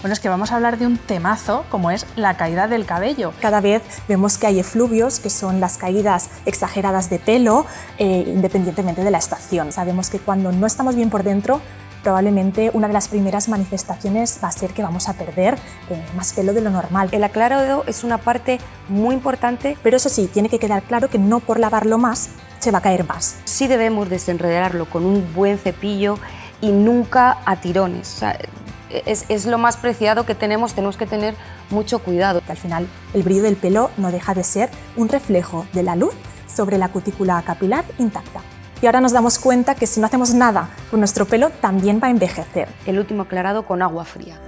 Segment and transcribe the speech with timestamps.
[0.00, 3.34] Bueno, es que vamos a hablar de un temazo como es la caída del cabello.
[3.38, 7.66] Cada vez vemos que hay efluvios, que son las caídas exageradas de pelo,
[7.98, 9.72] eh, independientemente de la estación.
[9.72, 11.60] Sabemos que cuando no estamos bien por dentro,
[12.02, 15.58] probablemente una de las primeras manifestaciones va a ser que vamos a perder
[15.90, 17.10] eh, más pelo de lo normal.
[17.12, 18.58] El aclarado es una parte
[18.88, 22.70] muy importante, pero eso sí, tiene que quedar claro que no por lavarlo más se
[22.70, 23.36] va a caer más.
[23.44, 26.18] Sí debemos desenredarlo con un buen cepillo
[26.62, 28.22] y nunca a tirones
[28.90, 31.34] es, lo más preciado que tenemos, tenemos que tener
[31.70, 32.42] mucho cuidado.
[32.48, 36.14] Al final, el brillo del pelo no deja de ser un reflejo de la luz
[36.46, 38.40] sobre la cutícula capilar intacta.
[38.82, 42.08] Y ahora nos damos cuenta que si no hacemos nada con nuestro pelo, también va
[42.08, 42.68] a envejecer.
[42.86, 44.40] El último aclarado con agua fría.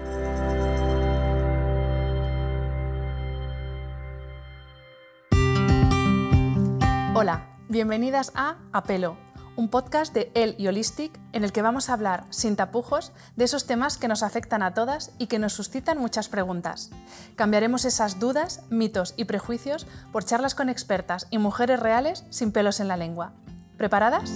[7.14, 11.94] Hola, bienvenidas a Apelo un podcast de El y Holistic en el que vamos a
[11.94, 15.98] hablar sin tapujos de esos temas que nos afectan a todas y que nos suscitan
[15.98, 16.90] muchas preguntas.
[17.36, 22.80] Cambiaremos esas dudas, mitos y prejuicios por charlas con expertas y mujeres reales sin pelos
[22.80, 23.32] en la lengua.
[23.76, 24.30] ¿Preparadas?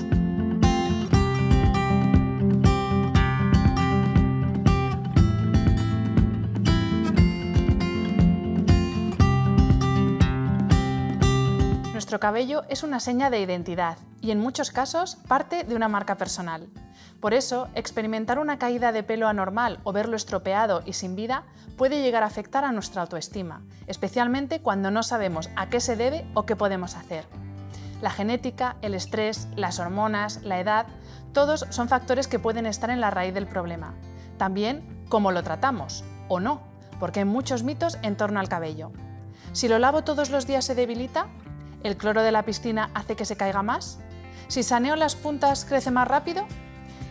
[12.17, 16.17] Nuestro cabello es una seña de identidad y en muchos casos parte de una marca
[16.17, 16.67] personal.
[17.21, 21.43] Por eso, experimentar una caída de pelo anormal o verlo estropeado y sin vida
[21.77, 26.27] puede llegar a afectar a nuestra autoestima, especialmente cuando no sabemos a qué se debe
[26.33, 27.27] o qué podemos hacer.
[28.01, 30.87] La genética, el estrés, las hormonas, la edad,
[31.35, 33.93] todos son factores que pueden estar en la raíz del problema.
[34.39, 36.63] También cómo lo tratamos, o no,
[36.99, 38.91] porque hay muchos mitos en torno al cabello.
[39.53, 41.29] Si lo lavo todos los días se debilita,
[41.87, 43.99] ¿El cloro de la piscina hace que se caiga más?
[44.49, 46.45] ¿Si saneo las puntas crece más rápido?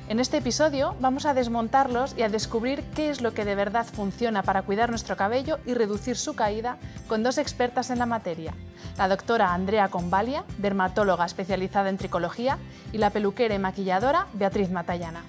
[0.09, 3.86] En este episodio vamos a desmontarlos y a descubrir qué es lo que de verdad
[3.86, 8.53] funciona para cuidar nuestro cabello y reducir su caída con dos expertas en la materia,
[8.98, 12.58] la doctora Andrea Convalia, dermatóloga especializada en tricología,
[12.91, 15.22] y la peluquera y maquilladora Beatriz Matallana.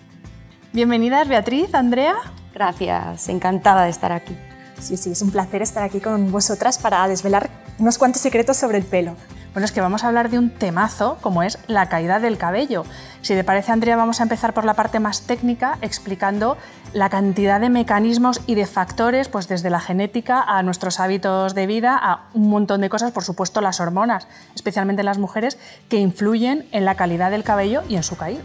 [0.73, 2.17] Bienvenidas Beatriz, Andrea.
[2.53, 4.37] Gracias, encantada de estar aquí.
[4.81, 7.49] Sí, sí, es un placer estar aquí con vosotras para desvelar
[7.79, 9.15] unos cuantos secretos sobre el pelo.
[9.57, 12.85] Bueno, es que vamos a hablar de un temazo como es la caída del cabello.
[13.23, 16.59] Si te parece, Andrea, vamos a empezar por la parte más técnica, explicando
[16.93, 21.67] la cantidad de mecanismos y de factores, pues desde la genética a nuestros hábitos de
[21.67, 25.57] vida, a un montón de cosas, por supuesto las hormonas, especialmente en las mujeres,
[25.89, 28.43] que influyen en la calidad del cabello y en su caída.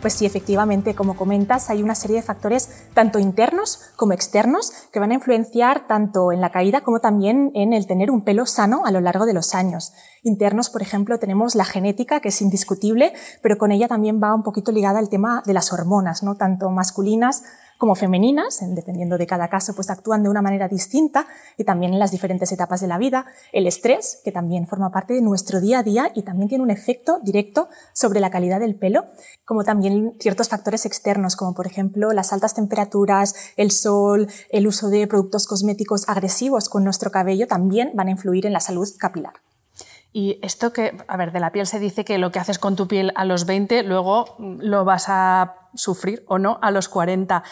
[0.00, 4.98] Pues sí, efectivamente, como comentas, hay una serie de factores tanto internos como externos que
[4.98, 8.86] van a influenciar tanto en la caída como también en el tener un pelo sano
[8.86, 9.92] a lo largo de los años.
[10.22, 13.12] Internos, por ejemplo, tenemos la genética, que es indiscutible,
[13.42, 16.34] pero con ella también va un poquito ligada el tema de las hormonas, ¿no?
[16.34, 17.42] tanto masculinas
[17.80, 21.26] como femeninas, dependiendo de cada caso, pues actúan de una manera distinta
[21.56, 23.24] y también en las diferentes etapas de la vida.
[23.52, 26.70] El estrés, que también forma parte de nuestro día a día y también tiene un
[26.70, 29.06] efecto directo sobre la calidad del pelo,
[29.46, 34.90] como también ciertos factores externos, como por ejemplo las altas temperaturas, el sol, el uso
[34.90, 39.32] de productos cosméticos agresivos con nuestro cabello, también van a influir en la salud capilar.
[40.12, 42.74] Y esto que, a ver, de la piel se dice que lo que haces con
[42.76, 47.42] tu piel a los 20, luego lo vas a sufrir o no a los 40.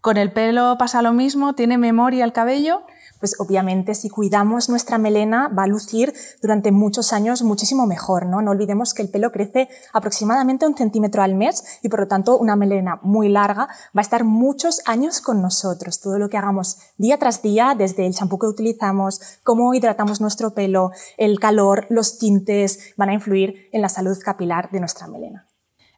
[0.00, 1.54] ¿Con el pelo pasa lo mismo?
[1.54, 2.82] ¿Tiene memoria el cabello?
[3.18, 8.42] Pues obviamente si cuidamos nuestra melena va a lucir durante muchos años muchísimo mejor, ¿no?
[8.42, 12.38] No olvidemos que el pelo crece aproximadamente un centímetro al mes y por lo tanto
[12.38, 16.00] una melena muy larga va a estar muchos años con nosotros.
[16.00, 20.54] Todo lo que hagamos día tras día, desde el champú que utilizamos, cómo hidratamos nuestro
[20.54, 25.46] pelo, el calor, los tintes, van a influir en la salud capilar de nuestra melena.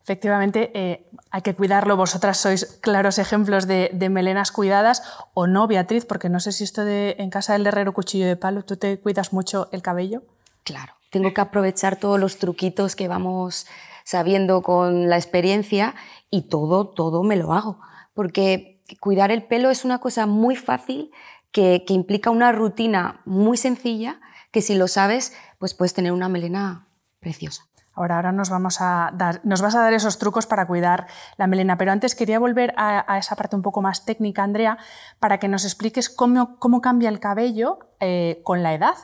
[0.02, 1.96] Efectivamente, eh, hay que cuidarlo.
[1.96, 5.02] Vosotras sois claros ejemplos de, melenas cuidadas
[5.34, 8.36] o no, Beatriz, porque no sé si esto de en casa del herrero cuchillo de
[8.36, 10.22] palo, ¿tú te cuidas mucho el cabello?
[10.64, 13.66] Claro, tengo que aprovechar todos los truquitos que vamos
[14.04, 15.94] sabiendo con la experiencia
[16.30, 17.80] y todo, todo me lo hago.
[18.14, 21.10] Porque cuidar el pelo es una cosa muy fácil
[21.52, 24.20] que, que implica una rutina muy sencilla
[24.50, 26.88] que si lo sabes, pues puedes tener una melena
[27.20, 27.69] preciosa.
[27.92, 31.06] Ahora, ahora nos, vamos a dar, nos vas a dar esos trucos para cuidar
[31.36, 34.78] la melena, pero antes quería volver a, esa parte un poco más técnica, Andrea,
[35.18, 38.94] para que nos expliques cómo, cómo cambia el cabello eh, con la edad.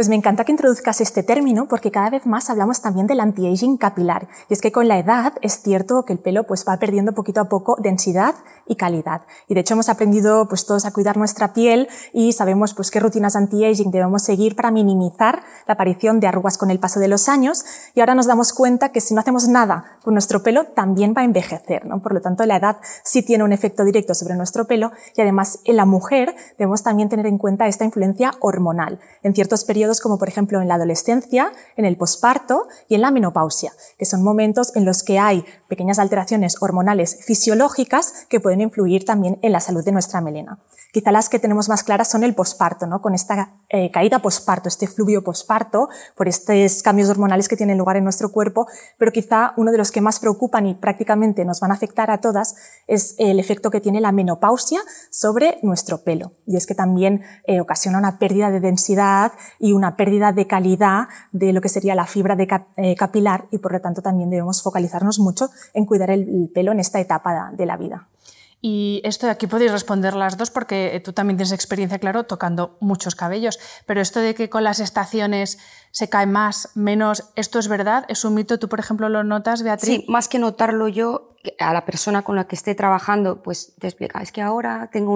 [0.00, 3.76] Pues me encanta que introduzcas este término porque cada vez más hablamos también del anti-aging
[3.76, 4.28] capilar.
[4.48, 7.42] Y es que con la edad es cierto que el pelo pues va perdiendo poquito
[7.42, 8.34] a poco densidad
[8.66, 9.20] y calidad.
[9.46, 12.98] Y de hecho hemos aprendido pues todos a cuidar nuestra piel y sabemos pues qué
[12.98, 17.28] rutinas anti-aging debemos seguir para minimizar la aparición de arrugas con el paso de los
[17.28, 17.62] años.
[17.94, 21.20] Y ahora nos damos cuenta que si no hacemos nada con nuestro pelo también va
[21.20, 21.84] a envejecer.
[21.84, 22.00] ¿no?
[22.00, 25.58] Por lo tanto la edad sí tiene un efecto directo sobre nuestro pelo y además
[25.66, 30.18] en la mujer debemos también tener en cuenta esta influencia hormonal en ciertos periodos como
[30.18, 34.76] por ejemplo en la adolescencia, en el posparto y en la menopausia, que son momentos
[34.76, 39.84] en los que hay pequeñas alteraciones hormonales fisiológicas que pueden influir también en la salud
[39.84, 40.60] de nuestra melena.
[40.92, 43.00] Quizá las que tenemos más claras son el posparto, ¿no?
[43.00, 47.96] con esta eh, caída posparto, este fluvio posparto, por estos cambios hormonales que tienen lugar
[47.96, 48.66] en nuestro cuerpo,
[48.98, 52.20] pero quizá uno de los que más preocupan y prácticamente nos van a afectar a
[52.20, 52.56] todas
[52.88, 56.32] es el efecto que tiene la menopausia sobre nuestro pelo.
[56.44, 61.08] Y es que también eh, ocasiona una pérdida de densidad y una pérdida de calidad
[61.32, 64.62] de lo que sería la fibra de eh, capilar y por lo tanto también debemos
[64.62, 68.06] focalizarnos mucho en cuidar el pelo en esta etapa de la vida.
[68.62, 72.24] Y esto de aquí podéis responder las dos porque eh, tú también tienes experiencia, claro,
[72.24, 73.58] tocando muchos cabellos.
[73.86, 75.58] Pero esto de que con las estaciones
[75.92, 78.04] se cae más, menos, ¿esto es verdad?
[78.08, 78.58] ¿Es un mito?
[78.58, 80.02] ¿Tú, por ejemplo, lo notas, Beatriz?
[80.02, 83.86] Sí, más que notarlo yo, a la persona con la que esté trabajando, pues te
[83.86, 85.14] explica, es que ahora tengo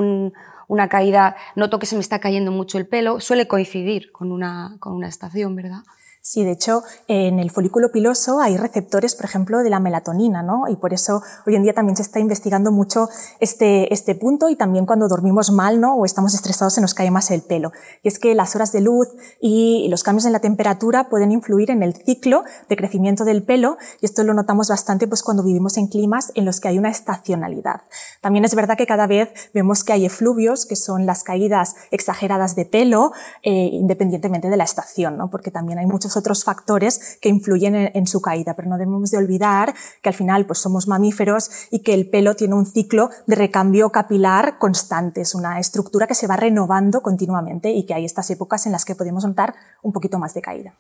[0.69, 4.77] una caída, noto que se me está cayendo mucho el pelo, suele coincidir con una,
[4.81, 5.83] con una estación, ¿verdad?
[6.27, 10.69] Sí, de hecho, en el folículo piloso hay receptores, por ejemplo, de la melatonina, ¿no?
[10.69, 13.11] Y por eso hoy en día también se está investigando mucho
[13.41, 15.97] este, este punto y también cuando dormimos mal, ¿no?
[15.97, 17.73] O estamos estresados se nos cae más el pelo.
[18.03, 21.71] Y es que las horas de luz y los cambios en la temperatura pueden influir
[21.71, 25.77] en el ciclo de crecimiento del pelo y esto lo notamos bastante pues cuando vivimos
[25.77, 27.83] en climas en los que hay una estacionalidad.
[28.23, 32.57] También es verdad que cada vez vemos que hay efluvios, que son las caídas exageradas
[32.57, 33.13] de pelo,
[33.43, 35.29] eh, independientemente de la estación, ¿no?
[35.29, 39.19] Porque también hay muchos otros factores que influyen en, su caída, pero no debemos de
[39.19, 43.37] olvidar que al final pues somos mamíferos y que el pelo tiene un ciclo de
[43.37, 48.31] recambio capilar constante, es una estructura que se va renovando continuamente y que hay estas
[48.31, 50.75] épocas en las que podemos notar un poquito más de caída.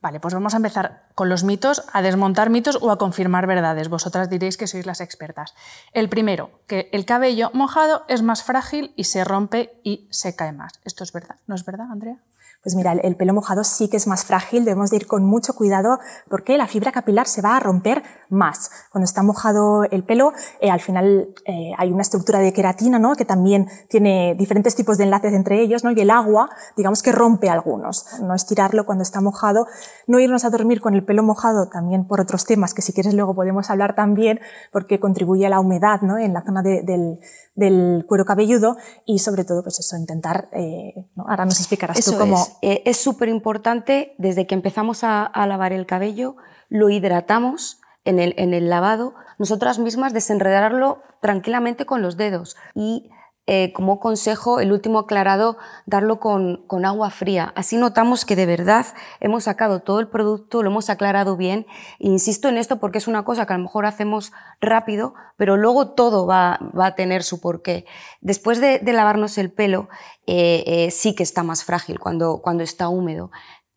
[0.00, 3.88] Vale, pues vamos a empezar con los mitos, a desmontar mitos o a confirmar verdades.
[3.88, 5.54] Vosotras diréis que sois las expertas.
[5.92, 10.52] El primero, que el cabello mojado es más frágil y se rompe y se cae
[10.52, 10.74] más.
[10.84, 11.36] ¿Esto es verdad?
[11.48, 12.18] ¿No es verdad, Andrea?
[12.62, 15.54] Pues mira, el, pelo mojado sí que es más frágil, debemos de ir con mucho
[15.54, 18.70] cuidado porque la fibra capilar se va a romper más.
[18.90, 23.14] Cuando está mojado el pelo, eh, al final eh, hay una estructura de queratina, ¿no?
[23.14, 25.92] Que también tiene diferentes tipos de enlaces entre ellos, ¿no?
[25.92, 28.06] Y el agua, digamos que rompe algunos.
[28.22, 29.66] No estirarlo cuando está mojado,
[30.08, 33.14] no irnos a dormir con el pelo mojado también por otros temas que si quieres
[33.14, 34.40] luego podemos hablar también
[34.72, 36.18] porque contribuye a la humedad, ¿no?
[36.18, 37.20] En la zona del,
[37.58, 42.46] del cuero cabelludo y sobre todo, pues eso, intentar, eh, ahora nos explicarás tú cómo...
[42.62, 42.96] Es.
[42.98, 46.36] Súper importante, desde que empezamos a, lavar el cabello,
[46.68, 52.56] lo hidratamos en el, en el lavado, nosotras mismas desenredarlo tranquilamente con los dedos.
[52.76, 53.10] Y
[53.50, 55.56] eh, como consejo, el último aclarado,
[55.86, 57.54] darlo con, con, agua fría.
[57.56, 58.84] Así notamos que de verdad
[59.20, 61.66] hemos sacado todo el producto, lo hemos aclarado bien.
[61.98, 65.92] insisto en esto porque es una cosa que a lo mejor hacemos rápido, pero luego
[65.92, 67.86] todo va, va a tener su porqué.
[68.20, 69.88] Después de, lavarnos el pelo,
[70.26, 73.30] eh, eh, sí que está más frágil cuando, cuando está húmedo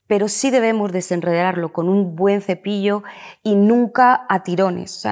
[0.08, 3.02] pero sí debemos desenredarlo con un buen cepillo
[3.44, 5.08] y nunca a tirones.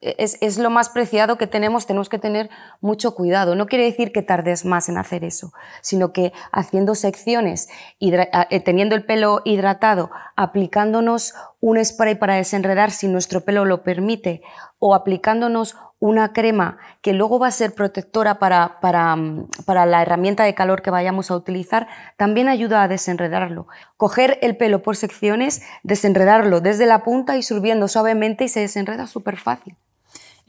[0.00, 2.48] Es, lo más preciado que tenemos, tenemos que tener
[2.80, 3.54] mucho cuidado.
[3.54, 5.52] No quiere decir que tardes más en hacer eso,
[5.82, 7.68] sino que haciendo secciones,
[8.00, 14.40] eh, teniendo el pelo hidratado, aplicándonos un spray para desenredar si nuestro pelo lo permite,
[14.78, 19.18] o aplicándonos una crema que luego va a ser protectora para, para,
[19.66, 23.68] para, la herramienta de calor que vayamos a utilizar, también ayuda a desenredarlo.
[23.98, 29.06] Coger el pelo por secciones, desenredarlo desde la punta y subiendo suavemente y se desenreda
[29.06, 29.76] súper fácil.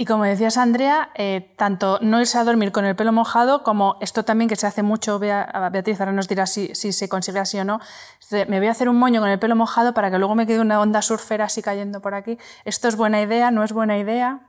[0.01, 3.97] Y como decías, Andrea, eh, tanto no irse a dormir con el pelo mojado como
[4.01, 7.59] esto también que se hace mucho, Beatriz ahora nos dirá si, si se consigue así
[7.59, 7.79] o no,
[8.31, 10.59] me voy a hacer un moño con el pelo mojado para que luego me quede
[10.59, 12.39] una onda surfera así cayendo por aquí.
[12.65, 13.51] ¿Esto es buena idea?
[13.51, 14.39] ¿No es buena idea?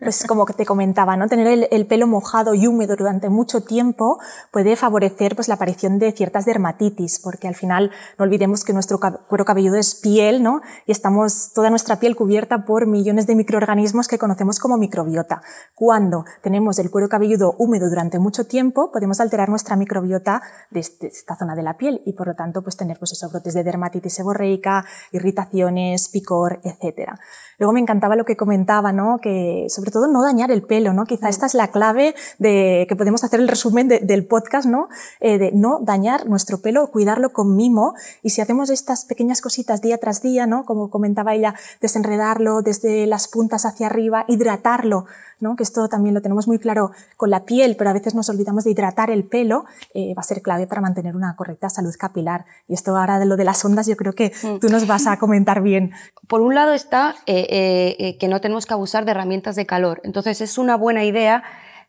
[0.00, 1.28] Pues como te comentaba, ¿no?
[1.28, 4.18] tener el, pelo mojado y húmedo durante mucho tiempo
[4.50, 8.98] puede favorecer pues, la aparición de ciertas dermatitis, porque al final no olvidemos que nuestro
[9.00, 10.60] cuero cabelludo es piel ¿no?
[10.86, 15.42] y estamos toda nuestra piel cubierta por millones de microorganismos que conocemos como microbiota.
[15.74, 21.08] Cuando tenemos el cuero cabelludo húmedo durante mucho tiempo, podemos alterar nuestra microbiota de, este,
[21.08, 23.64] esta zona de la piel y por lo tanto pues, tener pues, esos brotes de
[23.64, 27.10] dermatitis seborreica, irritaciones, picor, etc.
[27.58, 29.18] Luego me encantaba lo que comentaba, ¿no?
[29.18, 31.04] Que sobre todo no dañar el pelo, ¿no?
[31.04, 34.88] Quizá esta es la clave de que podemos hacer el resumen del podcast, ¿no?
[35.20, 37.94] Eh, de no dañar nuestro pelo, cuidarlo con mimo.
[38.22, 40.64] Y si hacemos estas pequeñas cositas día tras día, ¿no?
[40.64, 45.06] Como comentaba ella, desenredarlo desde las puntas hacia arriba, hidratarlo,
[45.40, 45.56] ¿no?
[45.56, 48.64] Que esto también lo tenemos muy claro con la piel, pero a veces nos olvidamos
[48.64, 52.44] de hidratar el pelo, eh, va a ser clave para mantener una correcta salud capilar.
[52.68, 54.58] Y esto ahora de lo de las ondas, yo creo que mm.
[54.58, 55.92] tú nos vas a comentar bien.
[56.28, 60.00] Por un lado está eh, eh, que no tenemos que abusar de herramientas de calor.
[60.04, 61.42] Entonces es una buena idea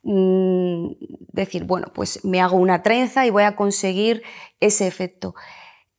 [0.03, 0.91] mm,
[1.33, 4.23] decir, bueno, pues me hago una trenza y voy a conseguir
[4.59, 5.35] ese efecto.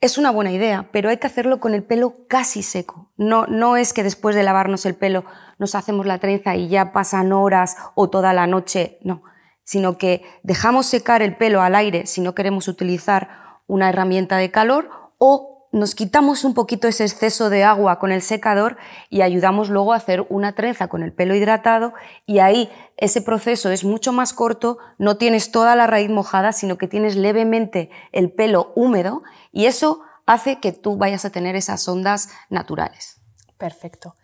[0.00, 3.10] Es una buena idea, pero hay que hacerlo con el pelo casi seco.
[3.16, 5.24] No, no es que después de lavarnos el pelo
[5.58, 9.24] nos hacemos la trenza y ya pasan horas o toda la noche, no,
[9.64, 13.28] sino que dejamos secar el pelo al aire si no queremos utilizar
[13.66, 14.88] una herramienta de calor
[15.18, 18.76] o nos quitamos un poquito ese exceso de agua con el secador
[19.08, 21.94] y ayudamos luego a hacer una trenza con el pelo hidratado
[22.26, 26.78] y ahí ese proceso es mucho más corto, no tienes toda la raíz mojada, sino
[26.78, 31.88] que tienes levemente el pelo húmedo y eso hace que tú vayas a tener esas
[31.88, 33.20] ondas naturales.
[33.56, 34.14] Perfecto.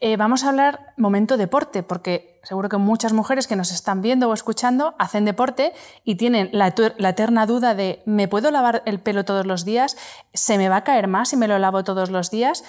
[0.00, 4.30] Eh, vamos a hablar momento deporte, porque seguro que muchas mujeres que nos están viendo
[4.30, 9.26] o escuchando hacen deporte y tienen la, eterna duda de ¿me puedo lavar el pelo
[9.26, 9.98] todos los días?
[10.32, 12.64] ¿Se me va a caer más si me lo lavo todos los días?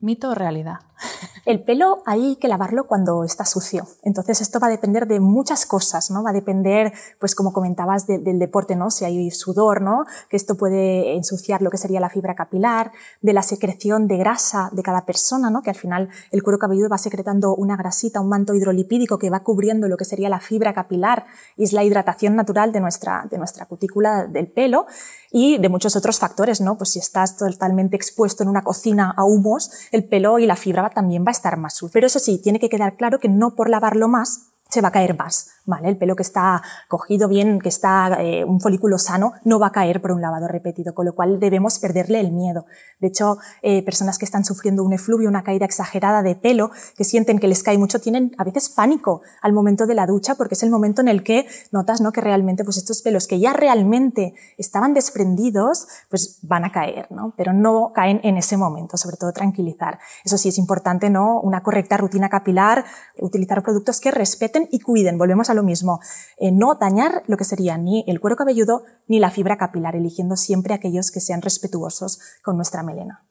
[0.00, 0.80] ¿Mito o realidad?
[1.44, 3.88] El pelo hay que lavarlo cuando está sucio.
[4.04, 6.22] Entonces esto va a depender de muchas cosas, ¿no?
[6.22, 8.92] Va a depender, pues como comentabas, del deporte, ¿no?
[8.92, 10.04] Si hay sudor, ¿no?
[10.30, 14.70] Que esto puede ensuciar lo que sería la fibra capilar, de la secreción de grasa
[14.70, 15.62] de cada persona, ¿no?
[15.62, 19.40] Que al final el cuero cabelludo va secretando una grasita, un manto hidrolipídico que va
[19.40, 23.38] cubriendo lo que sería la fibra capilar y es la hidratación natural de nuestra, de
[23.38, 24.86] nuestra cutícula del pelo
[25.32, 26.76] y de muchos otros factores, ¿no?
[26.76, 30.90] Pues si estás totalmente expuesto en una cocina a humos, el pelo y la fibra
[30.90, 31.92] también va estar más sucio.
[31.92, 34.92] Pero eso sí, tiene que quedar claro que no por lavarlo más se va a
[34.92, 35.50] caer más.
[35.64, 35.88] ¿Vale?
[35.88, 39.72] El pelo que está cogido bien, que está eh, un folículo sano, no va a
[39.72, 42.66] caer por un lavado repetido, con lo cual debemos perderle el miedo.
[43.00, 47.04] De hecho, eh, personas que están sufriendo un efluvio, una caída exagerada de pelo, que
[47.04, 50.54] sienten que les cae mucho, tienen a veces pánico al momento de la ducha, porque
[50.54, 52.12] es el momento en el que notas ¿no?
[52.12, 57.34] que realmente pues estos pelos que ya realmente estaban desprendidos, pues van a caer, ¿no?
[57.36, 59.98] pero no caen en ese momento, sobre todo tranquilizar.
[60.24, 61.40] Eso sí, es importante ¿no?
[61.40, 62.84] una correcta rutina capilar,
[63.18, 65.18] utilizar productos que respeten y cuiden.
[65.18, 66.00] Volvemos lo mismo,
[66.38, 70.36] eh, no dañar lo que sería ni el cuero cabelludo ni la fibra capilar, eligiendo
[70.36, 73.26] siempre aquellos que sean respetuosos con nuestra melena.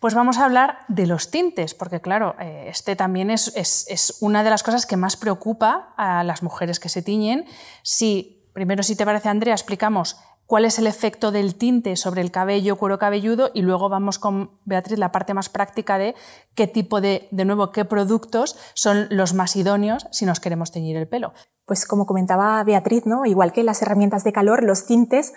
[0.00, 4.44] Pues vamos a hablar de los tintes, porque claro, eh, este también es, es, una
[4.44, 7.46] de las cosas que más preocupa a las mujeres que se tiñen.
[7.82, 10.16] Si, primero, si te parece, Andrea, explicamos
[10.48, 14.58] cuál es el efecto del tinte sobre el cabello, cuero cabelludo, y luego vamos con
[14.64, 16.14] Beatriz la parte más práctica de
[16.54, 20.96] qué tipo de, de nuevo, qué productos son los más idóneos si nos queremos teñir
[20.96, 21.34] el pelo.
[21.66, 23.26] Pues como comentaba Beatriz, ¿no?
[23.26, 25.34] igual que las herramientas de calor, los tintes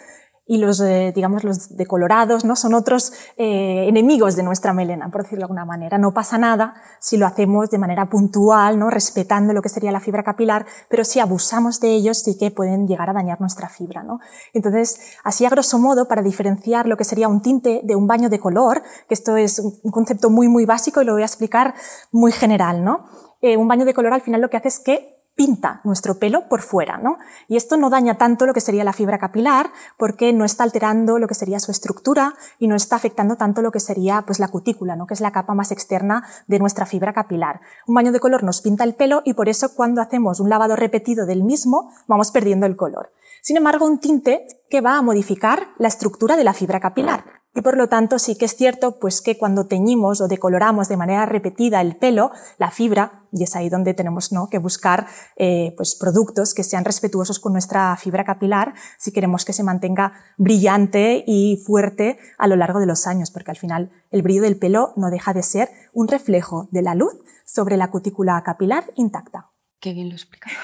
[0.51, 0.83] y los,
[1.15, 2.57] digamos, los decolorados, ¿no?
[2.57, 5.97] Son otros eh, enemigos de nuestra melena, por decirlo de alguna manera.
[5.97, 8.89] No pasa nada si lo hacemos de manera puntual, ¿no?
[8.89, 12.85] Respetando lo que sería la fibra capilar, pero si abusamos de ellos sí que pueden
[12.85, 14.19] llegar a dañar nuestra fibra, ¿no?
[14.51, 18.27] Entonces, así a grosso modo, para diferenciar lo que sería un tinte de un baño
[18.27, 21.75] de color, que esto es un concepto muy, muy básico y lo voy a explicar
[22.11, 23.05] muy general, ¿no?
[23.39, 26.47] Eh, un baño de color al final lo que hace es que pinta nuestro pelo
[26.49, 27.17] por fuera, ¿no?
[27.47, 31.19] Y esto no daña tanto lo que sería la fibra capilar porque no está alterando
[31.19, 34.49] lo que sería su estructura y no está afectando tanto lo que sería pues la
[34.49, 35.07] cutícula, ¿no?
[35.07, 37.61] Que es la capa más externa de nuestra fibra capilar.
[37.87, 40.75] Un baño de color nos pinta el pelo y por eso cuando hacemos un lavado
[40.75, 43.11] repetido del mismo vamos perdiendo el color.
[43.41, 47.40] Sin embargo, un tinte que va a modificar la estructura de la fibra capilar.
[47.53, 50.95] Y por lo tanto sí que es cierto pues que cuando teñimos o decoloramos de
[50.95, 54.47] manera repetida el pelo, la fibra, y es ahí donde tenemos ¿no?
[54.47, 59.53] que buscar eh, pues productos que sean respetuosos con nuestra fibra capilar si queremos que
[59.53, 64.21] se mantenga brillante y fuerte a lo largo de los años, porque al final el
[64.21, 67.13] brillo del pelo no deja de ser un reflejo de la luz
[67.45, 69.51] sobre la cutícula capilar intacta.
[69.79, 70.55] Qué bien lo explicado.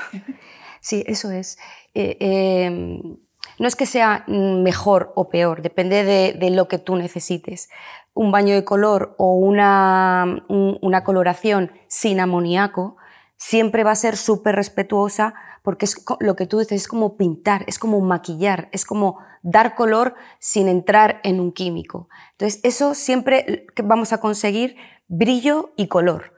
[0.79, 1.57] Sí, eso es.
[1.93, 3.17] Eh, eh,
[3.59, 7.69] no es que sea mejor o peor, depende de, lo que tú necesites.
[8.13, 12.97] Un baño de color o una, una coloración sin amoníaco
[13.35, 15.35] siempre va a ser súper respetuosa
[15.67, 19.75] porque es lo que tú dices, es como pintar, es como maquillar, es como dar
[19.75, 22.07] color sin entrar en un químico.
[22.31, 24.77] Entonces, eso siempre vamos a conseguir
[25.07, 26.33] brillo y color,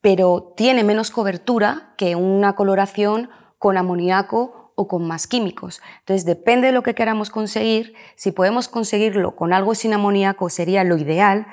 [0.00, 5.82] pero tiene menos cobertura que una coloración con amoníaco o con más químicos.
[6.00, 7.94] Entonces, depende de lo que queramos conseguir.
[8.14, 11.48] Si podemos conseguirlo con algo sin amoníaco sería lo ideal,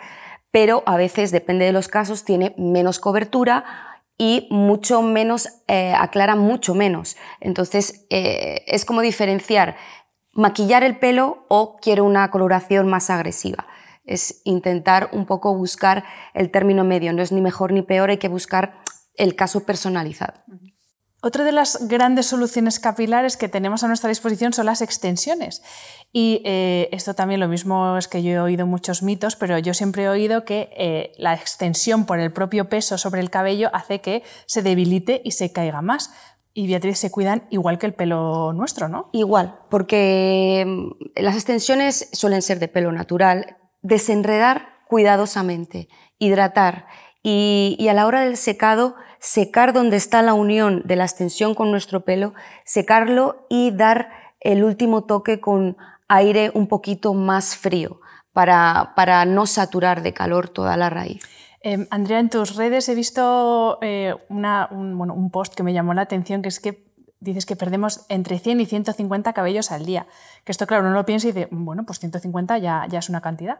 [0.51, 3.65] pero a veces, depende de los casos, tiene menos cobertura
[4.17, 7.17] y mucho menos, eh, aclara mucho menos.
[7.39, 9.75] Entonces, eh, es como diferenciar
[10.33, 13.67] maquillar el pelo o quiero una coloración más agresiva.
[14.03, 16.03] Es intentar un poco buscar
[16.33, 18.81] el término medio, no es ni mejor ni peor, hay que buscar
[19.15, 20.33] el caso personalizado.
[21.25, 25.63] Otra de las grandes soluciones capilares que tenemos a nuestra disposición son las extensiones.
[26.11, 29.73] Y eh, esto también lo mismo es que yo he oído muchos mitos, pero yo
[29.73, 34.01] siempre he oído que eh, la extensión por el propio peso sobre el cabello hace
[34.01, 36.11] que se debilite y se caiga más.
[36.53, 39.09] Y Beatriz se cuidan igual que el pelo nuestro, ¿no?
[39.13, 43.55] Igual, porque mm, las extensiones suelen ser de pelo natural.
[43.81, 45.87] Desenredar cuidadosamente,
[46.19, 46.85] hidratar
[47.25, 51.71] y a la hora del secado secar donde está la unión de la extensión con
[51.71, 52.33] nuestro pelo,
[52.65, 54.09] secarlo y dar
[54.41, 55.77] el último toque con
[56.09, 58.01] aire un poquito más frío
[58.33, 61.23] para, para no saturar de calor toda la raíz.
[61.61, 66.41] Em, Andrea, en tus redes he visto eh, un, post que me llamó la atención,
[66.41, 70.05] que es que dices que perdemos entre 100 y 150 cabellos al día.
[70.43, 73.21] Que esto, claro, uno lo piensa y dice, bueno, pues 150 ya, ya es una
[73.21, 73.59] cantidad.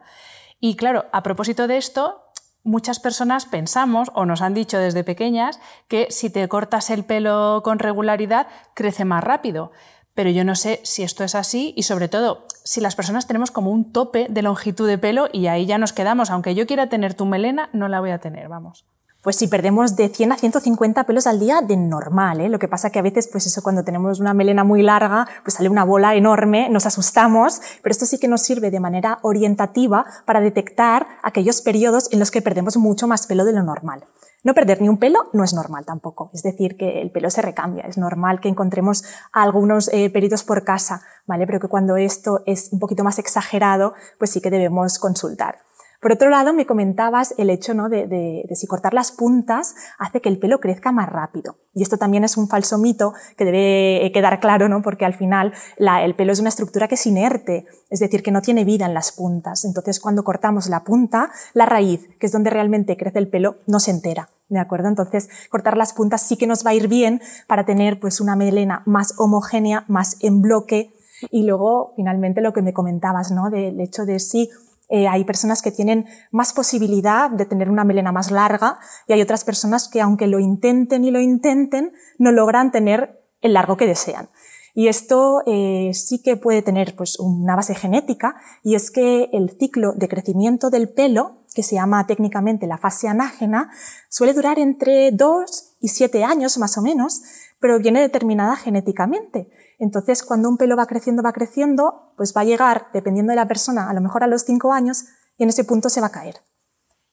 [0.60, 2.20] Y claro, a propósito de esto,
[2.64, 7.60] muchas personas pensamos o nos han dicho desde pequeñas que si te cortas el pelo
[7.62, 9.70] con regularidad crece más rápido.
[10.14, 13.50] Pero yo no sé si esto es así y sobre todo si las personas tenemos
[13.50, 16.30] como un tope de longitud de pelo y ahí ya nos quedamos.
[16.30, 18.84] Aunque yo quiera tener tu melena, no la voy a tener, vamos
[19.24, 22.50] pues si perdemos de 100 a 150 pelos al día de normal, ¿eh?
[22.50, 25.54] lo que pasa que a veces, pues eso, cuando tenemos una melena muy larga, pues
[25.54, 30.04] sale una bola enorme, nos asustamos, pero esto sí que nos sirve de manera orientativa
[30.26, 34.04] para detectar aquellos periodos en los que perdemos mucho más pelo de lo normal.
[34.42, 37.40] No perder ni un pelo no es normal tampoco, es decir, que el pelo se
[37.40, 39.02] recambia, es normal que encontremos
[39.32, 40.12] algunos eh,
[40.46, 41.46] por casa, ¿vale?
[41.46, 45.60] Pero que cuando esto es un poquito más exagerado, pues sí que debemos consultar.
[46.04, 47.88] Por otro lado, me comentabas el hecho ¿no?
[47.88, 51.56] de, si cortar las puntas hace que el pelo crezca más rápido.
[51.72, 54.82] Y esto también es un falso mito que debe quedar claro, ¿no?
[54.82, 58.42] porque al final el pelo es una estructura que es inerte, es decir, que no
[58.42, 59.64] tiene vida en las puntas.
[59.64, 63.80] Entonces, cuando cortamos la punta, la raíz, que es donde realmente crece el pelo, no
[63.80, 64.28] se entera.
[64.50, 64.88] ¿De acuerdo?
[64.88, 68.36] Entonces, cortar las puntas sí que nos va a ir bien para tener pues, una
[68.36, 70.92] melena más homogénea, más en bloque.
[71.30, 73.48] Y luego, finalmente, lo que me comentabas, ¿no?
[73.48, 74.50] Del hecho de si
[74.88, 79.22] eh, hay personas que tienen más posibilidad de tener una melena más larga y hay
[79.22, 83.86] otras personas que aunque lo intenten y lo intenten, no logran tener el largo que
[83.86, 84.28] desean.
[84.74, 89.56] Y esto eh, sí que puede tener pues, una base genética y es que el
[89.58, 93.70] ciclo de crecimiento del pelo, que se llama técnicamente la fase anágena,
[94.08, 97.22] suele durar entre 2 y 7 años más o menos,
[97.60, 99.48] pero viene determinada genéticamente.
[99.78, 103.48] Entonces, cuando un pelo va creciendo, va creciendo, pues va a llegar, dependiendo de la
[103.48, 105.04] persona, a lo mejor a los 5 años
[105.36, 106.36] y en ese punto se va a caer.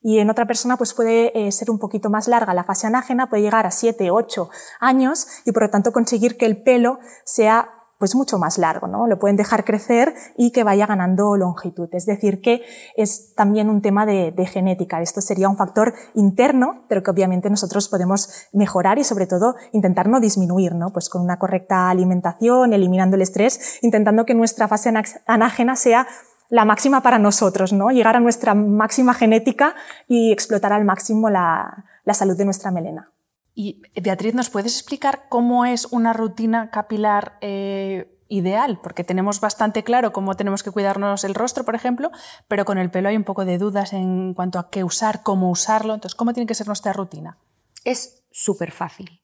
[0.00, 3.28] Y en otra persona pues puede eh, ser un poquito más larga la fase anágena,
[3.28, 7.70] puede llegar a 7, 8 años y por lo tanto conseguir que el pelo sea
[8.02, 9.06] pues mucho más largo, ¿no?
[9.06, 11.88] Lo pueden dejar crecer y que vaya ganando longitud.
[11.92, 12.62] Es decir, que
[12.96, 15.00] es también un tema de, genética.
[15.00, 20.08] Esto sería un factor interno, pero que obviamente nosotros podemos mejorar y sobre todo intentar
[20.08, 20.92] no disminuir, ¿no?
[20.92, 24.92] Pues con una correcta alimentación, eliminando el estrés, intentando que nuestra fase
[25.28, 26.08] anágena sea
[26.48, 27.92] la máxima para nosotros, ¿no?
[27.92, 29.76] Llegar a nuestra máxima genética
[30.08, 31.84] y explotar al máximo la,
[32.14, 33.11] salud de nuestra melena.
[33.54, 38.80] Y Beatriz, ¿nos puedes explicar cómo es una rutina capilar eh, ideal?
[38.82, 42.10] Porque tenemos bastante claro cómo tenemos que cuidarnos el rostro, por ejemplo,
[42.48, 45.50] pero con el pelo hay un poco de dudas en cuanto a qué usar, cómo
[45.50, 45.92] usarlo.
[45.92, 47.38] Entonces, ¿cómo tiene que ser nuestra rutina?
[47.84, 49.20] Es súper fácil.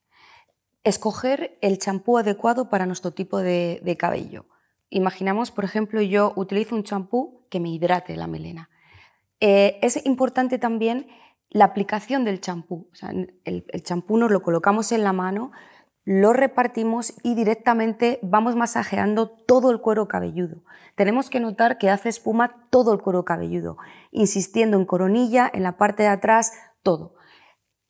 [0.83, 4.45] Escoger el champú adecuado para nuestro tipo de, cabello.
[4.89, 8.69] Imaginamos, por ejemplo, yo utilizo un champú que me hidrate la melena.
[9.39, 11.07] Eh, es importante también
[11.49, 12.87] la aplicación del champú.
[13.45, 15.51] el champú nos lo colocamos en la mano,
[16.05, 20.63] lo repartimos y directamente vamos masajeando todo el cuero cabelludo.
[20.95, 23.77] Tenemos que notar que hace espuma todo el cuero cabelludo,
[24.11, 27.13] insistiendo en coronilla, en la parte de atrás, todo.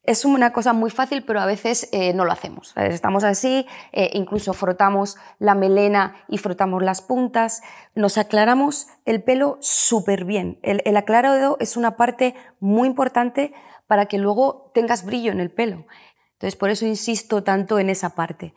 [0.09, 2.73] Es una cosa muy fácil, pero a veces eh, no lo hacemos.
[2.75, 7.61] Estamos así, eh, incluso frotamos la melena y frotamos las puntas.
[7.93, 10.57] Nos aclaramos el pelo súper bien.
[10.63, 13.53] El, el aclarado es una parte muy importante
[13.85, 15.85] para que luego tengas brillo en el pelo.
[16.33, 18.55] Entonces, por eso insisto tanto en esa parte.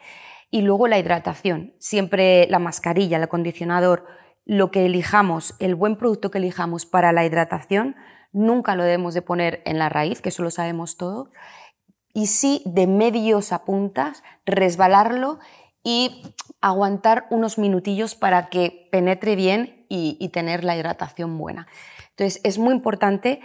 [0.51, 1.75] Y luego la hidratación.
[1.79, 4.07] Siempre la mascarilla, el acondicionador,
[4.47, 7.95] lo que elijamos, el buen producto que elijamos para la hidratación,
[8.33, 11.31] nunca lo debemos de poner en la raíz, que eso lo sabemos todo,
[12.12, 15.38] y sí de medios a puntas, resbalarlo
[15.83, 16.23] y
[16.61, 21.66] aguantar unos minutillos para que penetre bien y, tener la hidratación buena.
[22.11, 23.40] Entonces es muy importante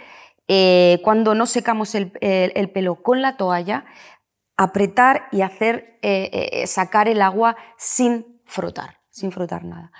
[0.46, 2.10] eh, cuando no secamos el,
[2.72, 3.84] pelo con la toalla,
[4.56, 9.92] apretar y hacer eh, sacar el agua sin frotar, sin frotar nada.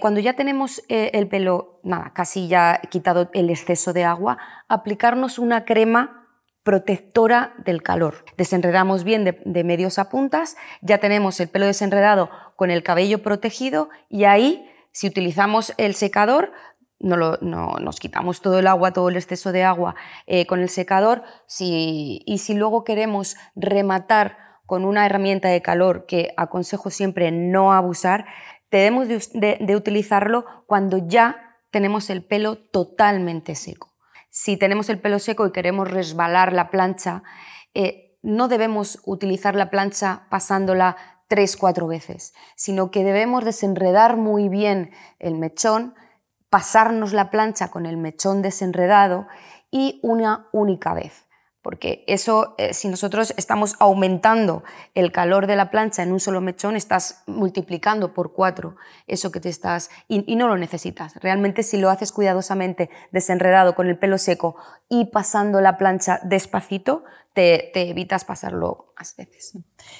[0.00, 4.38] Cuando ya tenemos el pelo, nada, casi ya quitado el exceso de agua,
[4.68, 6.20] aplicarnos una crema
[6.62, 8.24] protectora del calor.
[8.36, 13.88] Desenredamos bien de, medios a puntas, ya tenemos el pelo desenredado con el cabello protegido
[14.08, 16.52] y ahí, si utilizamos el secador,
[16.98, 19.94] no, nos quitamos todo el agua, todo el exceso de agua
[20.26, 21.22] eh, con el secador
[21.58, 24.36] y si luego queremos rematar
[24.70, 28.26] con una herramienta de calor que aconsejo siempre no abusar,
[28.70, 33.90] debemos de utilizarlo cuando ya tenemos el pelo totalmente seco.
[34.30, 37.22] Si tenemos el pelo seco y queremos resbalar la plancha,
[37.74, 44.48] eh, no debemos utilizar la plancha pasándola tres, cuatro veces, sino que debemos desenredar muy
[44.48, 45.94] bien el mechón,
[46.48, 49.26] pasarnos la plancha con el mechón desenredado
[49.70, 51.29] y una única vez
[51.62, 56.40] porque eso, eh, si nosotros estamos aumentando el calor de la plancha en un solo
[56.40, 61.16] mechón, estás multiplicando por cuatro eso que te estás, y, no lo necesitas.
[61.16, 64.56] Realmente si lo haces cuidadosamente, desenredado, con el pelo seco
[64.88, 69.52] y pasando la plancha despacito, te, evitas pasarlo más veces.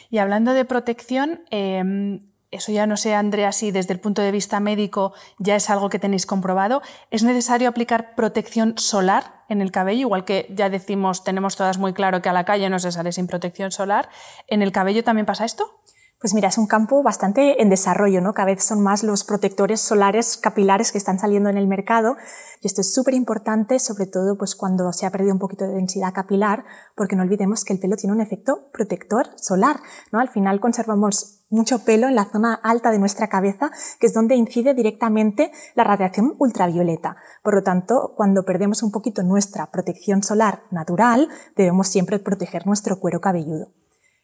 [0.08, 4.32] Y hablando de protección, em, eso ya no sé, Andrea, si desde el punto de
[4.32, 6.82] vista médico ya es algo que tenéis comprobado.
[7.10, 10.00] ¿Es necesario aplicar protección solar en el cabello?
[10.00, 13.12] Igual que ya decimos, tenemos todas muy claro que a la calle no se sale
[13.12, 14.08] sin protección solar.
[14.48, 15.80] ¿En el cabello también pasa esto?
[16.20, 18.34] Pues mira, es un campo bastante en desarrollo, ¿no?
[18.34, 22.16] Cada vez son más los protectores solares capilares que están saliendo en el mercado
[22.60, 25.72] y esto es súper importante, sobre todo pues cuando se ha perdido un poquito de
[25.72, 29.80] densidad capilar, porque no olvidemos que el pelo tiene un efecto protector solar,
[30.12, 30.20] ¿no?
[30.20, 34.34] Al final conservamos mucho pelo en la zona alta de nuestra cabeza, que es donde
[34.34, 37.16] incide directamente la radiación ultravioleta.
[37.42, 43.00] Por lo tanto, cuando perdemos un poquito nuestra protección solar natural, debemos siempre proteger nuestro
[43.00, 43.72] cuero cabelludo.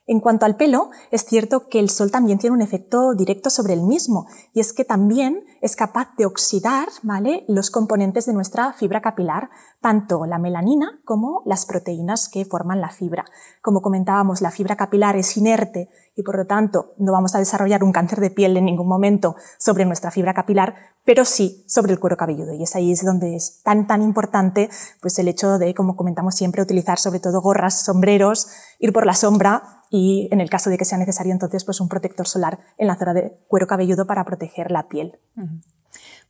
[0.09, 3.73] En cuanto al pelo, es cierto que el sol también tiene un efecto directo sobre
[3.73, 7.45] el mismo, y es que también es capaz de oxidar ¿vale?
[7.49, 12.91] los componentes de nuestra fibra capilar, tanto la melanina como las proteínas que forman la
[12.91, 13.25] fibra.
[13.63, 17.83] Como comentábamos, la fibra capilar es inerte y por lo tanto no vamos a desarrollar
[17.83, 22.01] un cáncer de piel en ningún momento sobre nuestra fibra capilar, pero sí sobre el
[22.01, 22.55] cuero cabelludo.
[22.55, 26.37] Y es ahí es donde es tan, tan importante pues el hecho de, como comentamos
[26.37, 30.77] siempre, utilizar sobre todo gorras, sombreros, ir por la sombra y en el caso de
[30.77, 34.27] que sea necesario entonces pues un protector solar en la zona de cuero cabelludo para
[34.27, 35.19] proteger la piel.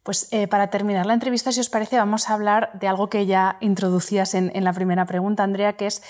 [0.05, 3.27] Pues eh, para terminar la entrevista, si os parece, vamos a hablar de algo que
[3.27, 6.01] ya introducías en, la primera pregunta, Andrea, que es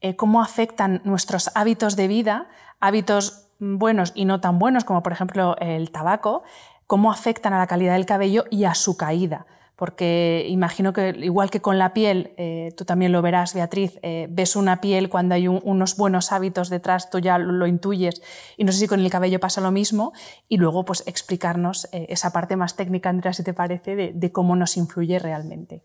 [0.00, 2.46] eh, cómo afectan nuestros hábitos de vida,
[2.78, 6.44] hábitos buenos y no tan buenos, como por ejemplo el tabaco,
[6.86, 9.46] cómo afectan a la calidad del cabello y a su caída
[9.80, 14.26] porque imagino que igual que con la piel, eh, tú también lo verás, Beatriz, eh,
[14.28, 18.20] ves una piel cuando hay unos buenos hábitos detrás, tú ya lo, intuyes,
[18.58, 20.12] y no sé si con el cabello pasa lo mismo,
[20.50, 24.54] y luego pues explicarnos eh, esa parte más técnica, Andrea, si te parece, de cómo
[24.54, 25.82] nos influye realmente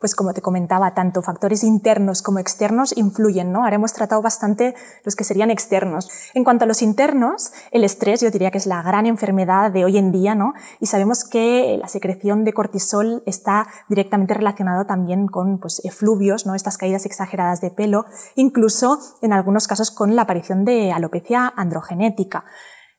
[0.00, 3.64] pues como te comentaba, tanto factores internos como externos influyen, ¿no?
[3.64, 6.08] Ahora hemos tratado bastante los que serían externos.
[6.32, 9.84] En cuanto a los internos, el estrés yo diría que es la gran enfermedad de
[9.84, 10.54] hoy en día, ¿no?
[10.80, 16.54] Y sabemos que la secreción de cortisol está directamente relacionado también con pues, efluvios, ¿no?
[16.54, 22.44] Estas caídas exageradas de pelo, incluso en algunos casos con la aparición de alopecia androgenética.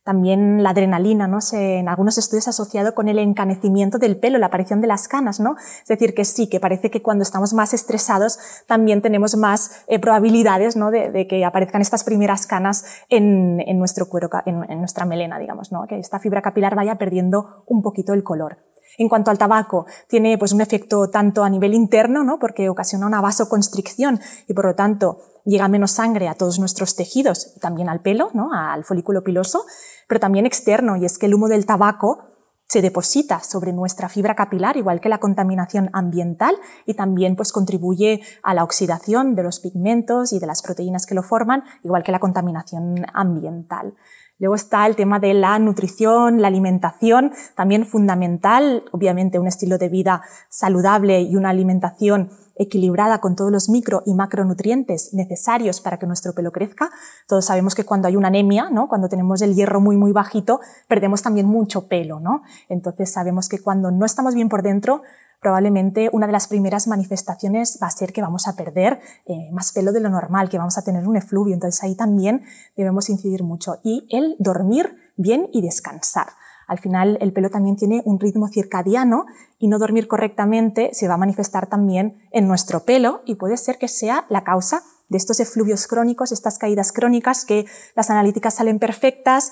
[0.03, 1.37] También la adrenalina, ¿no?
[1.53, 5.55] en algunos estudios asociado con el encanecimiento del pelo, la aparición de las canas, ¿no?
[5.81, 9.99] Es decir, que sí, que parece que cuando estamos más estresados también tenemos más eh,
[9.99, 10.89] probabilidades, ¿no?
[10.89, 15.85] De, que aparezcan estas primeras canas en, nuestro cuero, en, en, nuestra melena, digamos, ¿no?
[15.85, 18.57] Que esta fibra capilar vaya perdiendo un poquito el color.
[18.97, 22.39] En cuanto al tabaco, tiene pues un efecto tanto a nivel interno, ¿no?
[22.39, 27.54] porque ocasiona una vasoconstricción y por lo tanto llega menos sangre a todos nuestros tejidos
[27.56, 28.51] y también al pelo, ¿no?
[28.54, 29.65] al folículo piloso,
[30.08, 32.32] pero también externo, y es que el humo del tabaco
[32.71, 38.21] se deposita sobre nuestra fibra capilar, igual que la contaminación ambiental, y también pues, contribuye
[38.43, 42.13] a la oxidación de los pigmentos y de las proteínas que lo forman, igual que
[42.13, 43.93] la contaminación ambiental.
[44.41, 49.88] Luego está el tema de la nutrición, la alimentación, también fundamental, obviamente un estilo de
[49.88, 56.08] vida saludable y una alimentación equilibrada con todos los micro y macronutrientes necesarios para que
[56.08, 56.89] nuestro pelo crezca.
[57.27, 58.88] Todos sabemos que cuando hay una anemia, ¿no?
[58.88, 62.41] cuando tenemos el hierro muy muy bajito, perdemos también mucho pelo, ¿no?
[62.67, 65.04] Entonces sabemos que cuando no estamos bien por dentro,
[65.41, 69.71] probablemente una de las primeras manifestaciones va a ser que vamos a perder eh, más
[69.73, 71.56] pelo de lo normal, que vamos a tener un efluvio.
[71.56, 72.43] Entonces ahí también
[72.77, 73.80] debemos incidir mucho.
[73.84, 76.27] Y el dormir bien y descansar.
[76.67, 79.25] Al final, el pelo también tiene un ritmo circadiano
[79.60, 83.77] y no dormir correctamente se va a manifestar también en nuestro pelo y puede ser
[83.77, 88.80] que sea la causa de estos efluvios crónicos, estas caídas crónicas que las analíticas salen
[88.80, 89.51] perfectas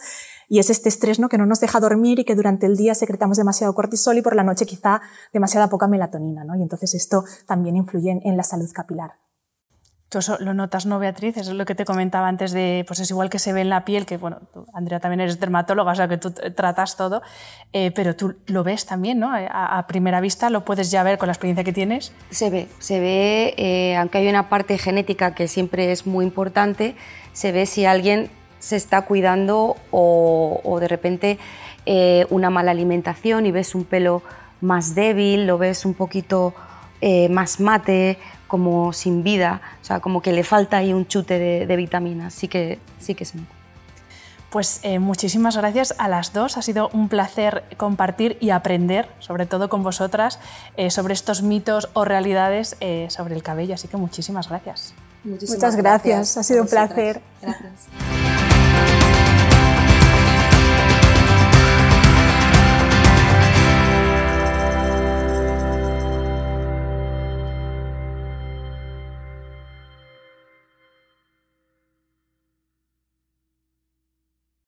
[0.50, 1.30] y es este estrés ¿no?
[1.30, 4.36] que no nos deja dormir y que durante el día secretamos demasiado cortisol y por
[4.36, 6.44] la noche quizá demasiada poca melatonina.
[6.44, 6.56] ¿no?
[6.56, 9.14] Y entonces esto también influye en la salud capilar.
[10.10, 11.38] Tú eso lo notas, ¿no, Beatriz?
[11.38, 13.70] Eso es lo que te comentaba antes de, pues es igual que se ve en
[13.70, 14.40] la piel, que bueno,
[14.74, 17.22] Andrea también eres dermatóloga, o sea que tú tratas todo,
[17.74, 19.30] eh, pero tú lo ves también, ¿no?
[19.32, 22.12] A, primera vista lo puedes ya ver con la experiencia que tienes.
[22.32, 26.96] Se ve, se ve, eh, aunque hay una parte genética que siempre es muy importante,
[27.34, 31.40] se ve si alguien se está cuidando o, de repente
[31.86, 34.22] eh, una mala alimentación y ves un pelo
[34.62, 36.54] más débil, lo ves un poquito
[37.30, 38.18] más mate
[38.50, 42.50] como sin vida, o sea, como que le falta ahí un chute de, vitaminas, sí
[42.50, 43.40] que, sí que sí.
[44.50, 46.58] Pues eh, muchísimas gracias a las dos.
[46.58, 50.40] Ha sido un placer compartir y aprender, sobre todo con vosotras,
[50.76, 53.76] eh, sobre estos mitos o realidades eh, sobre el cabello.
[53.76, 54.96] Así que muchísimas gracias.
[55.24, 56.36] Muchas gracias.
[56.36, 57.22] Ha sido un placer.
[57.42, 58.29] Gracias.